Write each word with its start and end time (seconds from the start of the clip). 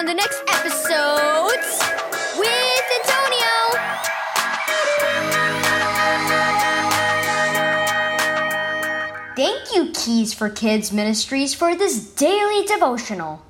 on 0.00 0.06
the 0.06 0.14
next 0.14 0.42
episodes 0.48 1.78
with 2.38 2.84
Antonio. 3.00 3.52
Thank 9.36 9.74
you, 9.74 9.92
Keys 9.92 10.32
for 10.32 10.48
Kids 10.48 10.90
Ministries, 10.90 11.52
for 11.52 11.76
this 11.76 12.14
daily 12.14 12.64
devotional. 12.64 13.42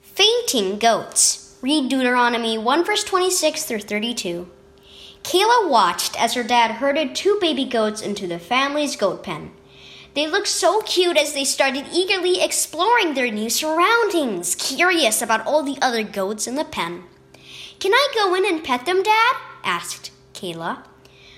Fainting 0.00 0.80
goats. 0.80 1.56
Read 1.62 1.88
Deuteronomy 1.88 2.58
1 2.58 2.84
verse 2.84 3.04
26 3.04 3.64
through 3.64 3.78
32. 3.78 4.50
Kayla 5.22 5.70
watched 5.70 6.20
as 6.20 6.34
her 6.34 6.42
dad 6.42 6.72
herded 6.72 7.14
two 7.14 7.38
baby 7.40 7.64
goats 7.64 8.02
into 8.02 8.26
the 8.26 8.40
family's 8.40 8.96
goat 8.96 9.22
pen. 9.22 9.52
They 10.16 10.26
looked 10.26 10.48
so 10.48 10.80
cute 10.80 11.18
as 11.18 11.34
they 11.34 11.44
started 11.44 11.84
eagerly 11.92 12.42
exploring 12.42 13.12
their 13.12 13.30
new 13.30 13.50
surroundings, 13.50 14.54
curious 14.54 15.20
about 15.20 15.46
all 15.46 15.62
the 15.62 15.76
other 15.82 16.02
goats 16.02 16.46
in 16.46 16.54
the 16.54 16.64
pen. 16.64 17.04
Can 17.80 17.92
I 17.92 18.08
go 18.14 18.34
in 18.34 18.46
and 18.46 18.64
pet 18.64 18.86
them, 18.86 19.02
Dad? 19.02 19.36
asked 19.62 20.10
Kayla. 20.32 20.84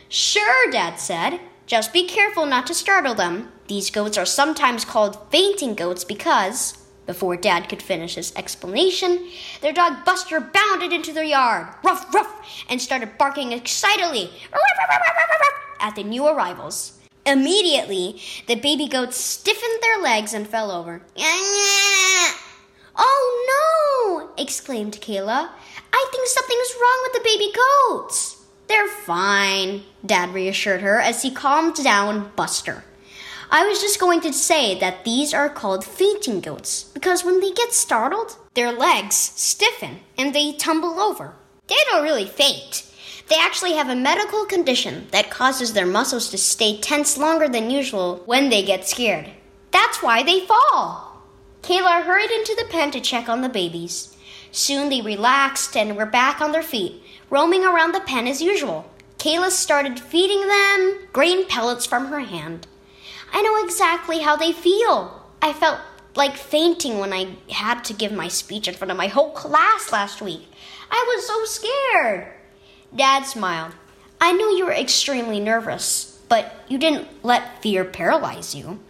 Sure, 0.08 0.70
Dad 0.70 1.00
said. 1.00 1.40
Just 1.66 1.92
be 1.92 2.06
careful 2.06 2.46
not 2.46 2.68
to 2.68 2.74
startle 2.74 3.16
them. 3.16 3.50
These 3.66 3.90
goats 3.90 4.16
are 4.16 4.24
sometimes 4.24 4.84
called 4.84 5.28
fainting 5.32 5.74
goats 5.74 6.04
because, 6.04 6.78
before 7.04 7.36
Dad 7.36 7.68
could 7.68 7.82
finish 7.82 8.14
his 8.14 8.32
explanation, 8.36 9.28
their 9.60 9.72
dog 9.72 10.04
Buster 10.04 10.38
bounded 10.38 10.92
into 10.92 11.12
their 11.12 11.24
yard, 11.24 11.66
ruff, 11.82 12.14
ruff, 12.14 12.64
and 12.68 12.80
started 12.80 13.18
barking 13.18 13.50
excitedly 13.50 14.30
at 15.80 15.96
the 15.96 16.04
new 16.04 16.28
arrivals. 16.28 16.97
Immediately, 17.28 18.22
the 18.46 18.54
baby 18.54 18.88
goats 18.88 19.18
stiffened 19.18 19.82
their 19.82 19.98
legs 20.02 20.32
and 20.32 20.48
fell 20.48 20.70
over. 20.70 21.02
Oh 22.96 24.26
no! 24.26 24.30
exclaimed 24.42 24.94
Kayla. 24.94 25.50
I 25.92 26.08
think 26.10 26.26
something's 26.26 26.74
wrong 26.80 27.00
with 27.02 27.12
the 27.12 27.20
baby 27.28 27.52
goats. 27.52 28.42
They're 28.66 28.88
fine, 28.88 29.82
Dad 30.04 30.32
reassured 30.32 30.80
her 30.80 30.98
as 31.00 31.20
he 31.20 31.30
calmed 31.30 31.74
down 31.76 32.32
Buster. 32.34 32.84
I 33.50 33.66
was 33.66 33.82
just 33.82 34.00
going 34.00 34.22
to 34.22 34.32
say 34.32 34.78
that 34.78 35.04
these 35.04 35.34
are 35.34 35.50
called 35.50 35.84
fainting 35.84 36.40
goats 36.40 36.84
because 36.84 37.26
when 37.26 37.40
they 37.40 37.52
get 37.52 37.74
startled, 37.74 38.36
their 38.54 38.72
legs 38.72 39.16
stiffen 39.16 40.00
and 40.16 40.34
they 40.34 40.52
tumble 40.52 40.98
over. 40.98 41.34
They 41.66 41.76
don't 41.90 42.04
really 42.04 42.26
faint. 42.26 42.87
They 43.28 43.36
actually 43.38 43.74
have 43.74 43.88
a 43.88 43.94
medical 43.94 44.46
condition 44.46 45.06
that 45.10 45.30
causes 45.30 45.72
their 45.72 45.86
muscles 45.86 46.30
to 46.30 46.38
stay 46.38 46.78
tense 46.78 47.18
longer 47.18 47.48
than 47.48 47.70
usual 47.70 48.22
when 48.24 48.48
they 48.48 48.62
get 48.64 48.88
scared. 48.88 49.30
That's 49.70 50.02
why 50.02 50.22
they 50.22 50.46
fall. 50.46 51.22
Kayla 51.62 52.04
hurried 52.04 52.30
into 52.30 52.54
the 52.54 52.68
pen 52.70 52.90
to 52.92 53.00
check 53.00 53.28
on 53.28 53.42
the 53.42 53.48
babies. 53.50 54.16
Soon 54.50 54.88
they 54.88 55.02
relaxed 55.02 55.76
and 55.76 55.96
were 55.96 56.06
back 56.06 56.40
on 56.40 56.52
their 56.52 56.62
feet, 56.62 57.02
roaming 57.28 57.64
around 57.64 57.92
the 57.92 58.00
pen 58.00 58.26
as 58.26 58.40
usual. 58.40 58.90
Kayla 59.18 59.50
started 59.50 60.00
feeding 60.00 60.46
them 60.46 60.98
grain 61.12 61.46
pellets 61.46 61.84
from 61.84 62.06
her 62.06 62.20
hand. 62.20 62.66
I 63.30 63.42
know 63.42 63.62
exactly 63.62 64.20
how 64.20 64.36
they 64.36 64.52
feel. 64.52 65.26
I 65.42 65.52
felt 65.52 65.80
like 66.14 66.36
fainting 66.36 66.98
when 66.98 67.12
I 67.12 67.36
had 67.50 67.84
to 67.84 67.92
give 67.92 68.12
my 68.12 68.28
speech 68.28 68.68
in 68.68 68.74
front 68.74 68.90
of 68.90 68.96
my 68.96 69.08
whole 69.08 69.32
class 69.32 69.92
last 69.92 70.22
week. 70.22 70.48
I 70.90 71.04
was 71.06 71.26
so 71.26 71.44
scared. 71.44 72.32
Dad 72.94 73.24
smiled. 73.24 73.72
I 74.20 74.32
knew 74.32 74.56
you 74.56 74.64
were 74.64 74.72
extremely 74.72 75.40
nervous, 75.40 76.20
but 76.28 76.64
you 76.68 76.78
didn't 76.78 77.08
let 77.22 77.62
fear 77.62 77.84
paralyze 77.84 78.54
you. 78.54 78.80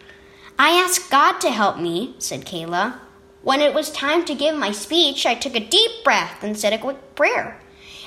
I 0.59 0.71
asked 0.71 1.11
God 1.11 1.39
to 1.41 1.51
help 1.51 1.79
me, 1.79 2.15
said 2.19 2.45
Kayla. 2.45 2.99
When 3.43 3.61
it 3.61 3.75
was 3.75 3.91
time 3.91 4.25
to 4.25 4.35
give 4.35 4.57
my 4.57 4.73
speech, 4.73 5.27
I 5.27 5.35
took 5.35 5.55
a 5.55 5.61
deep 5.61 6.05
breath 6.05 6.43
and 6.43 6.59
said 6.59 6.73
a 6.73 6.79
quick 6.79 7.15
prayer. 7.15 7.61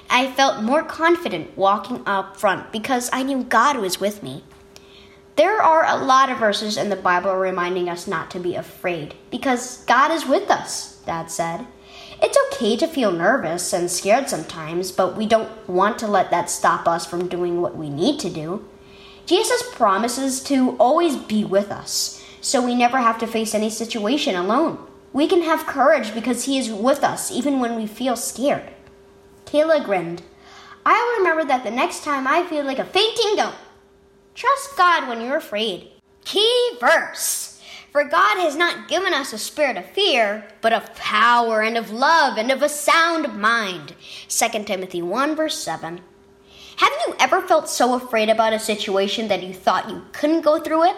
I 0.10 0.32
felt 0.32 0.64
more 0.64 0.84
confident 0.84 1.58
walking 1.58 2.04
up 2.06 2.38
front 2.38 2.72
because 2.72 3.10
I 3.14 3.24
knew 3.24 3.44
God 3.44 3.78
was 3.78 4.00
with 4.00 4.24
me. 4.24 4.44
There 5.38 5.62
are 5.62 5.86
a 5.86 6.04
lot 6.04 6.30
of 6.30 6.40
verses 6.40 6.78
in 6.78 6.90
the 6.90 6.96
Bible 6.96 7.36
reminding 7.36 7.88
us 7.88 8.08
not 8.08 8.30
to 8.32 8.40
be 8.40 8.56
afraid 8.56 9.16
because 9.30 9.84
God 9.86 10.12
is 10.12 10.26
with 10.26 10.50
us, 10.52 10.98
Dad 11.06 11.32
said. 11.32 11.66
It's 12.22 12.38
okay 12.54 12.78
to 12.78 12.88
feel 12.88 13.12
nervous 13.12 13.74
and 13.74 13.90
scared 13.90 14.30
sometimes, 14.30 14.92
but 14.92 15.18
we 15.18 15.26
don't 15.26 15.50
want 15.68 15.98
to 16.00 16.08
let 16.08 16.30
that 16.30 16.52
stop 16.52 16.88
us 16.88 17.06
from 17.06 17.28
doing 17.28 17.62
what 17.62 17.76
we 17.76 17.90
need 17.90 18.20
to 18.20 18.30
do. 18.30 18.64
Jesus 19.26 19.64
promises 19.74 20.42
to 20.44 20.76
always 20.78 21.16
be 21.16 21.44
with 21.44 21.72
us, 21.72 22.24
so 22.40 22.64
we 22.64 22.76
never 22.76 23.00
have 23.00 23.18
to 23.20 23.28
face 23.28 23.56
any 23.56 23.70
situation 23.72 24.36
alone. 24.36 24.78
We 25.14 25.28
can 25.28 25.42
have 25.42 25.66
courage 25.66 26.14
because 26.14 26.46
He 26.46 26.60
is 26.60 26.72
with 26.72 27.04
us 27.04 27.32
even 27.32 27.60
when 27.60 27.76
we 27.76 27.88
feel 27.88 28.16
scared. 28.16 28.70
Kayla 29.46 29.84
grinned. 29.84 30.22
I'll 30.86 31.18
remember 31.18 31.44
that 31.46 31.64
the 31.64 31.72
next 31.72 32.04
time 32.04 32.28
I 32.28 32.44
feel 32.44 32.64
like 32.64 32.80
a 32.80 32.86
fainting 32.86 33.36
goat. 33.36 33.56
Trust 34.36 34.78
God 34.78 35.10
when 35.10 35.22
you're 35.22 35.38
afraid. 35.38 35.90
Key 36.24 36.78
verse. 36.80 37.41
For 37.92 38.06
God 38.06 38.38
has 38.38 38.56
not 38.56 38.88
given 38.88 39.14
us 39.14 39.34
a 39.34 39.38
spirit 39.38 39.76
of 39.76 39.86
fear, 39.86 40.48
but 40.62 40.72
of 40.72 40.96
power 40.96 41.62
and 41.62 41.78
of 41.78 41.92
love 41.92 42.38
and 42.38 42.50
of 42.50 42.62
a 42.62 42.70
sound 42.70 43.38
mind. 43.38 43.96
2 44.30 44.64
Timothy 44.64 45.02
1 45.02 45.36
verse 45.36 45.58
7. 45.58 46.00
Have 46.78 46.94
you 47.06 47.16
ever 47.20 47.42
felt 47.42 47.68
so 47.68 47.94
afraid 47.94 48.30
about 48.30 48.54
a 48.54 48.60
situation 48.60 49.28
that 49.28 49.44
you 49.44 49.54
thought 49.54 49.90
you 49.90 50.06
couldn't 50.14 50.42
go 50.42 50.58
through 50.62 50.86
it? 50.86 50.96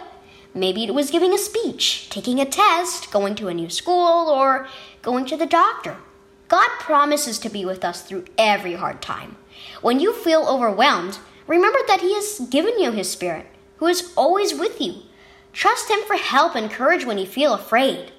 Maybe 0.54 0.84
it 0.84 0.94
was 0.94 1.10
giving 1.10 1.34
a 1.34 1.38
speech, 1.38 2.08
taking 2.10 2.38
a 2.38 2.44
test, 2.44 3.10
going 3.10 3.34
to 3.34 3.48
a 3.48 3.54
new 3.54 3.68
school, 3.68 4.28
or 4.28 4.68
going 5.02 5.26
to 5.26 5.36
the 5.36 5.46
doctor. 5.46 5.96
God 6.46 6.68
promises 6.78 7.40
to 7.40 7.48
be 7.48 7.64
with 7.64 7.84
us 7.84 8.02
through 8.02 8.26
every 8.38 8.74
hard 8.74 9.02
time. 9.02 9.36
When 9.82 9.98
you 9.98 10.12
feel 10.12 10.46
overwhelmed, 10.46 11.18
remember 11.48 11.80
that 11.88 12.02
He 12.02 12.14
has 12.14 12.38
given 12.50 12.78
you 12.78 12.92
His 12.92 13.10
Spirit, 13.10 13.46
who 13.78 13.88
is 13.88 14.12
always 14.16 14.54
with 14.54 14.80
you. 14.80 15.02
Trust 15.54 15.88
Him 15.88 16.00
for 16.04 16.16
help 16.16 16.56
and 16.56 16.68
courage 16.68 17.06
when 17.06 17.16
you 17.16 17.26
feel 17.26 17.54
afraid. 17.54 18.10